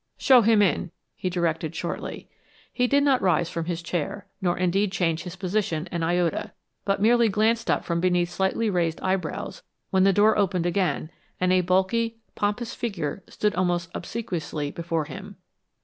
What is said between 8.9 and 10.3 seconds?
eyebrows, when the